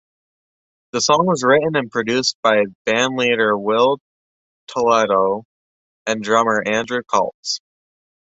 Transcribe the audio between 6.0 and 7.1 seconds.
and drummer Andrew